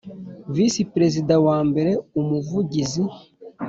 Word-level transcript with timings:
V 0.53 0.57
Perezida 0.93 1.33
wa 1.45 1.59
mbere 1.69 1.91
Umuvugizi 2.19 3.01